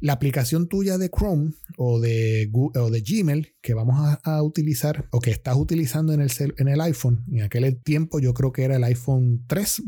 [0.00, 5.20] la aplicación tuya de Chrome o de, o de Gmail que vamos a, utilizar o
[5.20, 8.76] que estás utilizando en el, en el iPhone, en aquel tiempo yo creo que era
[8.76, 9.82] el iPhone 3,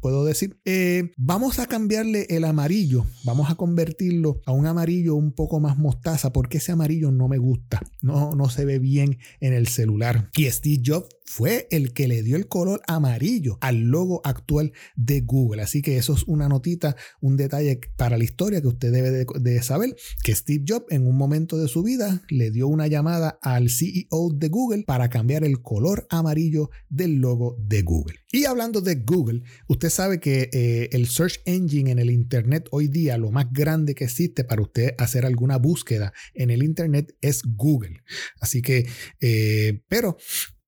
[0.00, 5.32] puedo decir, eh, vamos a cambiarle el amarillo, vamos a convertirlo a un amarillo un
[5.32, 9.52] poco más mostaza porque ese amarillo no me gusta, no, no se ve bien en
[9.52, 10.30] el celular.
[10.36, 15.22] Y Steve Jobs fue el que le dio el color amarillo al logo actual de
[15.22, 15.62] Google.
[15.62, 19.62] Así que eso es una notita, un detalle para la historia que usted debe de,
[19.62, 23.70] saber, que Steve Jobs en un momento de su vida le dio una llamada al
[23.70, 28.18] CEO de Google para cambiar el color amarillo del logo de Google.
[28.30, 32.88] Y hablando de Google, usted sabe que eh, el search engine en el Internet hoy
[32.88, 37.42] día, lo más grande que existe para usted hacer alguna búsqueda en el Internet es
[37.44, 38.02] Google.
[38.40, 38.86] Así que,
[39.20, 40.16] eh, pero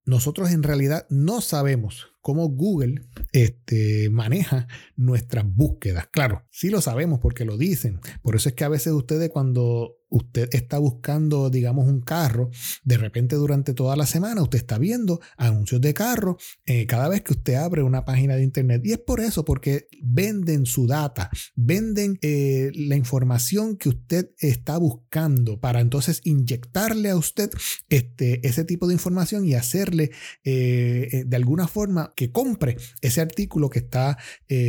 [0.05, 6.07] nosotros en realidad no sabemos cómo Google este, maneja nuestras búsquedas.
[6.11, 8.01] Claro, sí lo sabemos porque lo dicen.
[8.23, 12.51] Por eso es que a veces ustedes cuando usted está buscando, digamos, un carro,
[12.85, 17.23] de repente durante toda la semana usted está viendo anuncios de carro eh, cada vez
[17.23, 18.83] que usted abre una página de internet.
[18.85, 24.79] Y es por eso, porque venden su data, venden eh, la información que usted está
[24.79, 27.51] buscando para entonces inyectarle a usted
[27.89, 30.13] este, ese tipo de información y hacerle
[30.45, 34.17] eh, de alguna forma que compre ese artículo que está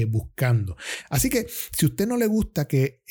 [0.10, 0.76] buscando.
[1.10, 3.02] Así que si a usted no le gusta que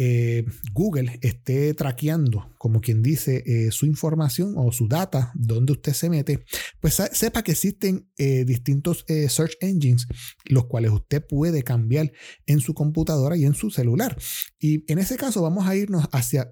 [0.72, 6.08] Google esté traqueando como quien dice, eh, su información o su data, donde usted se
[6.08, 6.46] mete,
[6.80, 10.06] pues sepa que existen eh, distintos eh, search engines,
[10.46, 12.10] los cuales usted puede cambiar
[12.46, 14.16] en su computadora y en su celular.
[14.58, 16.48] Y en ese caso vamos a irnos hacia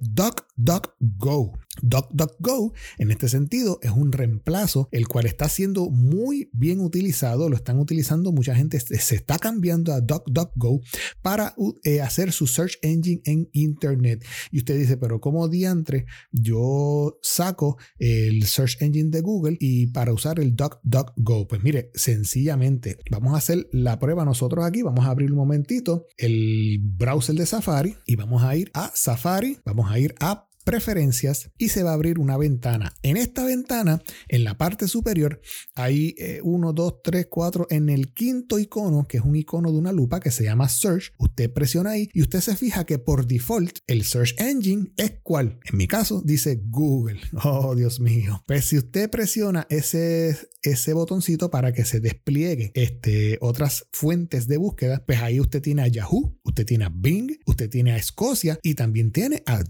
[0.57, 1.59] DuckDuckGo.
[1.83, 7.57] DuckDuckGo, en este sentido, es un reemplazo, el cual está siendo muy bien utilizado, lo
[7.57, 10.81] están utilizando, mucha gente se está cambiando a DuckDuckGo
[11.23, 11.55] para
[12.03, 14.25] hacer su search engine en Internet.
[14.51, 20.13] Y usted dice, pero ¿cómo diantre yo saco el search engine de Google y para
[20.13, 21.49] usar el DuckDuckGo?
[21.49, 24.83] Pues mire, sencillamente vamos a hacer la prueba nosotros aquí.
[24.83, 29.59] Vamos a abrir un momentito el browser de Safari y vamos a ir a Safari,
[29.65, 32.95] vamos a ir a preferencias y se va a abrir una ventana.
[33.03, 35.41] En esta ventana, en la parte superior,
[35.75, 37.67] hay 1, 2, 3, 4.
[37.71, 41.13] En el quinto icono, que es un icono de una lupa que se llama Search,
[41.19, 45.59] usted presiona ahí y usted se fija que por default el Search Engine es cuál.
[45.71, 47.21] En mi caso dice Google.
[47.45, 48.43] Oh, Dios mío.
[48.47, 54.59] Pues si usted presiona ese, ese botoncito para que se despliegue este, otras fuentes de
[54.59, 58.59] búsqueda, pues ahí usted tiene a Yahoo, usted tiene a Bing, usted tiene a Escocia
[58.63, 59.63] y también tiene a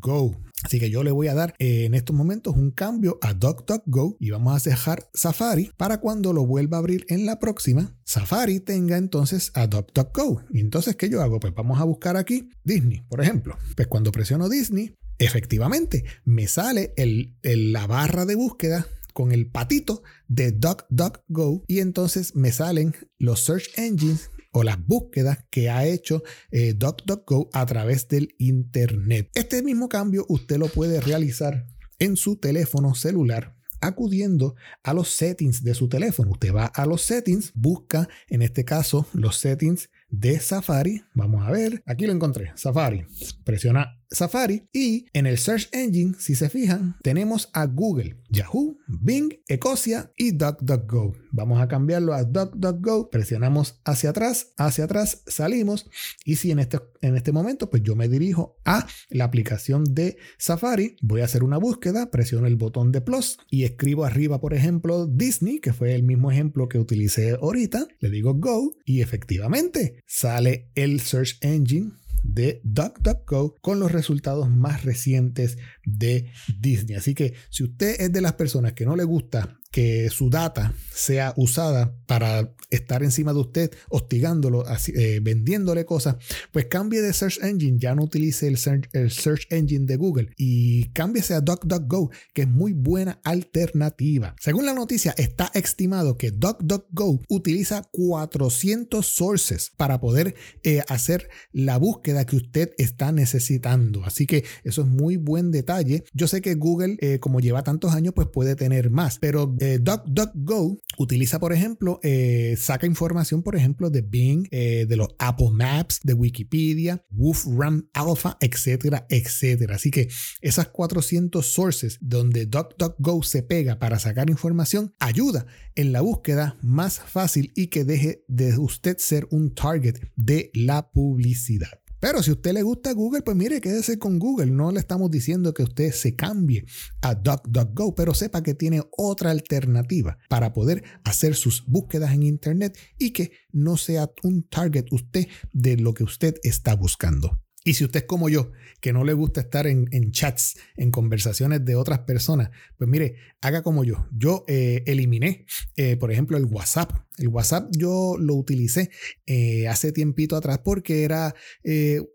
[0.00, 0.40] Go.
[0.62, 4.16] Así que yo le voy a dar eh, en estos momentos un cambio a DuckDuckGo
[4.18, 8.60] y vamos a dejar Safari para cuando lo vuelva a abrir en la próxima, Safari
[8.60, 10.42] tenga entonces a DuckDuckGo.
[10.50, 11.40] Y entonces, ¿qué yo hago?
[11.40, 13.56] Pues vamos a buscar aquí Disney, por ejemplo.
[13.76, 20.02] Pues cuando presiono Disney, efectivamente me sale el, la barra de búsqueda con el patito
[20.28, 26.22] de DuckDuckGo y entonces me salen los search engines o las búsquedas que ha hecho
[26.50, 29.28] eh, DuckDuckGo a través del Internet.
[29.34, 31.66] Este mismo cambio usted lo puede realizar
[31.98, 36.30] en su teléfono celular acudiendo a los settings de su teléfono.
[36.30, 41.04] Usted va a los settings, busca en este caso los settings de Safari.
[41.14, 43.04] Vamos a ver, aquí lo encontré, Safari.
[43.44, 49.34] Presiona Safari y en el Search Engine, si se fijan, tenemos a Google, Yahoo, Bing,
[49.48, 51.14] Ecosia y DuckDuckGo.
[51.32, 55.90] Vamos a cambiarlo a DuckDuckGo, presionamos hacia atrás, hacia atrás, salimos.
[56.24, 60.16] Y si en este, en este momento pues yo me dirijo a la aplicación de
[60.38, 64.54] Safari, voy a hacer una búsqueda, presiono el botón de plus y escribo arriba, por
[64.54, 70.02] ejemplo, Disney, que fue el mismo ejemplo que utilicé ahorita, le digo Go y efectivamente
[70.06, 71.92] sale el Search Engine
[72.26, 76.96] de DuckDuckGo con los resultados más recientes de Disney.
[76.96, 80.72] Así que si usted es de las personas que no le gusta que su data
[80.90, 86.16] sea usada para estar encima de usted, hostigándolo, eh, vendiéndole cosas,
[86.50, 91.34] pues cambie de search engine, ya no utilice el search, engine de Google y cámbiese
[91.34, 94.34] a DuckDuckGo, que es muy buena alternativa.
[94.40, 101.76] Según la noticia, está estimado que DuckDuckGo utiliza 400 sources para poder eh, hacer la
[101.76, 104.04] búsqueda que usted está necesitando.
[104.06, 106.04] Así que eso es muy buen detalle.
[106.14, 109.78] Yo sé que Google, eh, como lleva tantos años, pues puede tener más, pero eh,
[109.78, 116.00] DuckDuckGo utiliza, por ejemplo, eh, saca información, por ejemplo, de Bing, de los Apple Maps,
[116.02, 119.76] de Wikipedia, Wolfram Alpha, etcétera, etcétera.
[119.76, 120.08] Así que
[120.40, 127.00] esas 400 sources donde DuckDuckGo se pega para sacar información ayuda en la búsqueda más
[127.00, 131.85] fácil y que deje de usted ser un target de la publicidad.
[132.00, 134.50] Pero si a usted le gusta Google, pues mire, quédese con Google.
[134.50, 136.64] No le estamos diciendo que usted se cambie
[137.02, 142.78] a DuckDuckGo, pero sepa que tiene otra alternativa para poder hacer sus búsquedas en Internet
[142.98, 147.38] y que no sea un target usted de lo que usted está buscando.
[147.66, 151.64] Y si usted es como yo, que no le gusta estar en, chats, en conversaciones
[151.64, 153.16] de otras personas, pues mire,
[153.46, 154.06] haga como yo.
[154.10, 158.90] Yo eh, eliminé, eh, por ejemplo, el WhatsApp el WhatsApp yo lo utilicé
[159.24, 161.34] eh, hace tiempito atrás porque era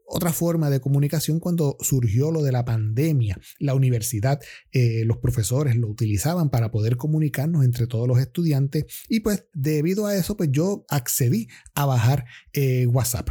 [0.06, 3.40] otra forma de comunicación cuando surgió lo de la pandemia.
[3.58, 4.40] La universidad,
[4.72, 10.16] los profesores lo utilizaban para poder comunicarnos entre todos los estudiantes y pues debido a
[10.16, 12.26] eso pues yo accedí a bajar
[12.86, 13.30] WhatsApp.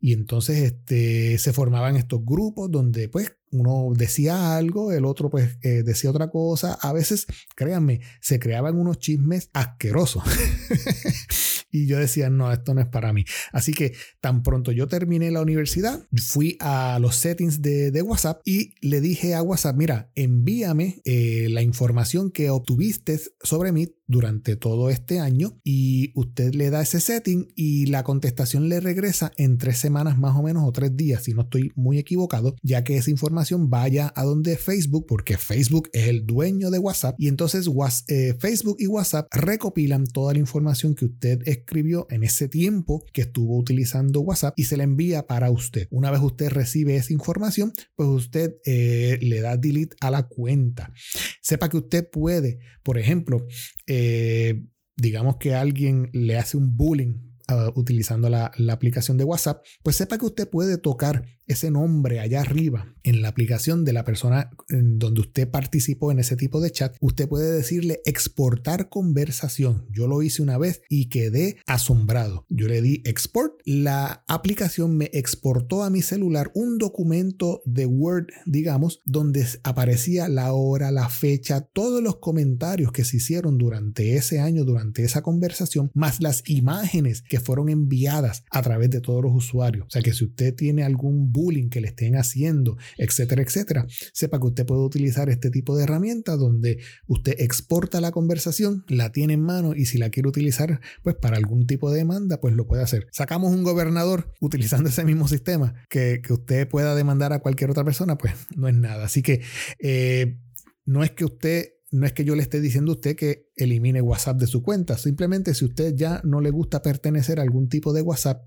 [0.00, 5.58] Y entonces este, se formaban estos grupos donde pues uno decía algo, el otro pues
[5.62, 6.78] eh, decía otra cosa.
[6.80, 10.24] A veces, créanme, se creaban unos chismes asquerosos.
[11.72, 13.24] y yo decía, no, esto no es para mí.
[13.50, 18.74] Así que tan pronto yo terminé la universidad, fui a los settings de, WhatsApp y
[18.80, 24.90] le dije a WhatsApp, mira, envíame eh, la información que obtuviste sobre mí durante todo
[24.90, 29.78] este año y usted le da ese setting y la contestación le regresa en tres
[29.78, 33.10] semanas más o menos o tres días, si no estoy muy equivocado, ya que esa
[33.10, 37.68] información vaya a donde Facebook, porque Facebook es el dueño de WhatsApp y entonces
[38.08, 43.22] eh, Facebook y WhatsApp recopilan toda la información que usted escribió en ese tiempo que
[43.22, 45.88] estuvo utilizando WhatsApp y se la envía para usted.
[45.90, 50.92] Una vez usted recibe esa información, pues usted eh, le da delete a la cuenta.
[51.40, 53.46] Sepa que usted puede, por ejemplo,
[53.86, 54.62] eh,
[54.96, 57.14] digamos que alguien le hace un bullying
[57.50, 62.40] uh, utilizando la, aplicación de WhatsApp, pues sepa que usted puede tocar ese nombre allá
[62.40, 66.70] arriba en la aplicación de la persona en donde usted participó en ese tipo de
[66.70, 69.86] chat, usted puede decirle exportar conversación.
[69.90, 72.46] Yo lo hice una vez y quedé asombrado.
[72.48, 78.26] Yo le di export, la aplicación me exportó a mi celular un documento de Word,
[78.46, 84.40] digamos, donde aparecía la hora, la fecha, todos los comentarios que se hicieron durante ese
[84.40, 89.34] año, durante esa conversación, más las imágenes que fueron enviadas a través de todos los
[89.34, 89.86] usuarios.
[89.86, 91.32] O sea que si usted tiene algún
[91.70, 96.38] que le estén haciendo, etcétera, etcétera, sepa que usted puede utilizar este tipo de herramientas
[96.38, 101.16] donde usted exporta la conversación, la tiene en mano y si la quiere utilizar pues
[101.16, 103.06] para algún tipo de demanda, pues lo puede hacer.
[103.12, 108.16] Sacamos un gobernador utilizando ese mismo sistema que, usted pueda demandar a cualquier otra persona,
[108.16, 109.04] pues no es nada.
[109.04, 109.42] Así que
[109.80, 110.38] eh,
[110.86, 114.00] no es que usted no es que yo le esté diciendo a usted que elimine
[114.00, 114.96] WhatsApp de su cuenta.
[114.96, 118.42] Simplemente si usted ya no le gusta pertenecer a algún tipo de WhatsApp,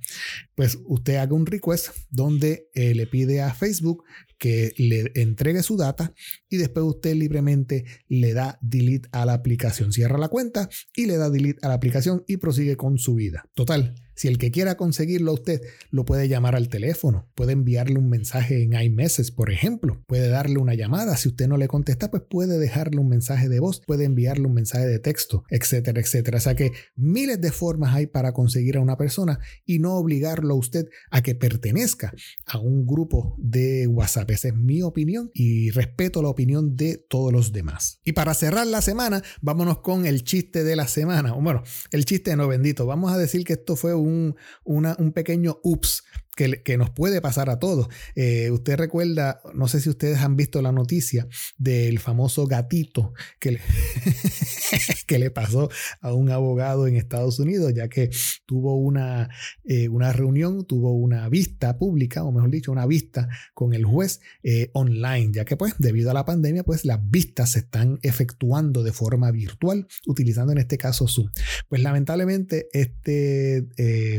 [0.55, 4.03] pues usted haga un request donde eh, le pide a Facebook
[4.39, 6.13] que le entregue su data
[6.49, 9.93] y después usted libremente le da delete a la aplicación.
[9.93, 13.47] Cierra la cuenta y le da delete a la aplicación y prosigue con su vida.
[13.53, 15.61] Total, si el que quiera conseguirlo a usted
[15.91, 20.57] lo puede llamar al teléfono, puede enviarle un mensaje en iMessage, por ejemplo, puede darle
[20.57, 21.17] una llamada.
[21.17, 24.53] Si usted no le contesta, pues puede dejarle un mensaje de voz, puede enviarle un
[24.53, 26.37] mensaje de texto, etcétera, etcétera.
[26.37, 30.53] O sea que miles de formas hay para conseguir a una persona y no obligarlo
[30.53, 32.13] a usted a que pertenezca
[32.45, 34.31] a un grupo de WhatsApp.
[34.31, 37.99] Esa es mi opinión y respeto la opinión de todos los demás.
[38.05, 41.33] Y para cerrar la semana, vámonos con el chiste de la semana.
[41.33, 42.85] Bueno, el chiste no bendito.
[42.85, 46.03] Vamos a decir que esto fue un pequeño ups
[46.35, 47.87] que, nos puede pasar a todos.
[48.15, 51.27] Eh, usted recuerda, no sé si ustedes han visto la noticia
[51.57, 53.61] del famoso gatito que le,
[55.07, 55.69] que le pasó
[56.01, 58.09] a un abogado en Estados Unidos, ya que
[58.45, 59.29] tuvo una,
[59.63, 64.19] eh, una reunión, tuvo una vista pública, o mejor dicho, una vista con el juez
[64.43, 68.83] eh, online, ya que pues debido a la pandemia, pues las vistas se están efectuando
[68.83, 71.29] de forma virtual, utilizando en este caso Zoom.
[71.69, 73.65] Pues lamentablemente este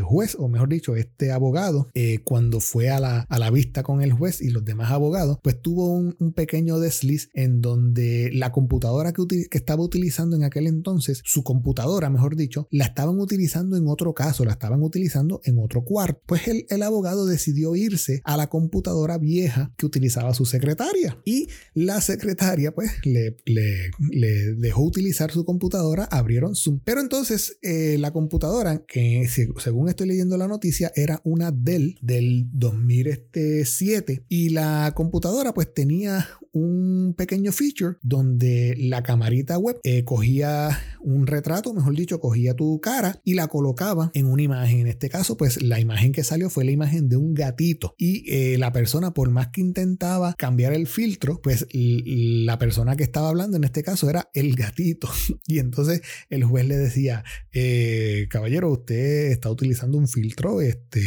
[0.03, 4.01] juez, o mejor dicho, este abogado, eh, cuando fue a la, a la, vista con
[4.01, 9.13] el juez y los demás abogados, pues tuvo un, pequeño desliz en donde la computadora
[9.13, 13.89] que, que, estaba utilizando en aquel entonces, su computadora, mejor dicho, la estaban utilizando en
[13.89, 16.21] otro caso, la estaban utilizando en otro cuarto.
[16.27, 21.49] Pues el, el abogado decidió irse a la computadora vieja que utilizaba su secretaria y
[21.75, 26.81] la secretaria pues le, le, le dejó utilizar su computadora, abrieron Zoom.
[26.85, 29.27] Pero entonces eh, la computadora, que
[29.59, 36.27] según estoy leyendo la noticia, era una Dell del 2007 y la computadora pues tenía
[36.53, 40.71] un pequeño feature donde la camarita web eh, cogía
[41.03, 44.81] un retrato, mejor dicho, cogía tu cara y la colocaba en una imagen.
[44.81, 48.25] En este caso, pues la imagen que salió fue la imagen de un gatito y
[48.33, 53.29] eh, la persona, por más que intentaba cambiar el filtro, pues la persona que estaba
[53.29, 55.09] hablando en este caso era el gatito.
[55.49, 57.23] Y entonces el juez le decía,
[57.53, 61.03] eh, caballero, usted está utilizando un filtro este,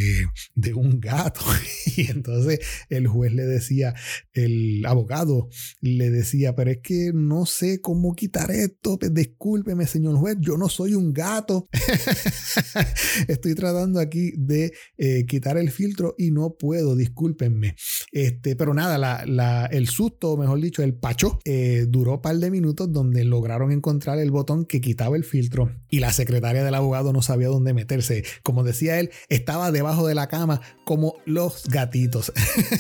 [0.56, 1.42] de un gato.
[1.96, 2.60] Y entonces
[2.90, 3.94] el juez le decía,
[4.32, 5.50] el abogado,
[5.82, 10.70] le decía, pero es que no sé cómo quitar esto, discúlpeme señor juez, yo no
[10.70, 11.68] soy un gato.
[13.28, 17.76] Estoy tratando aquí de eh, quitar el filtro y no puedo, discúlpenme.
[18.12, 22.92] Este, pero nada, el susto, mejor dicho, el pacho, eh, duró un par de minutos
[22.92, 27.22] donde lograron encontrar el botón que quitaba el filtro y la secretaria del abogado no
[27.22, 28.24] sabía dónde meterse.
[28.44, 32.34] Como decía él, estaba debajo de la cama como los gatitos.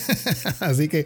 [0.59, 1.05] Así que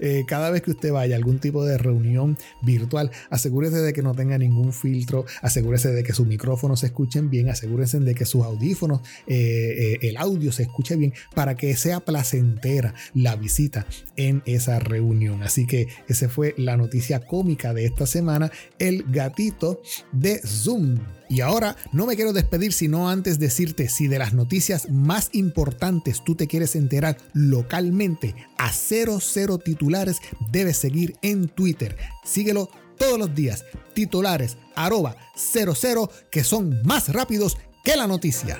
[0.00, 4.02] eh, cada vez que usted vaya a algún tipo de reunión virtual, asegúrese de que
[4.02, 8.26] no tenga ningún filtro, asegúrese de que sus micrófonos se escuchen bien, asegúrese de que
[8.26, 13.86] sus audífonos, eh, eh, el audio se escuche bien para que sea placentera la visita
[14.16, 15.42] en esa reunión.
[15.42, 19.80] Así que esa fue la noticia cómica de esta semana, el gatito
[20.12, 20.98] de Zoom.
[21.32, 26.22] Y ahora no me quiero despedir sino antes decirte si de las noticias más importantes
[26.22, 29.18] tú te quieres enterar localmente a 00
[29.64, 30.18] titulares,
[30.50, 31.96] debes seguir en Twitter.
[32.22, 32.68] Síguelo
[32.98, 33.64] todos los días.
[33.94, 38.58] Titulares arroba 00 que son más rápidos que la noticia.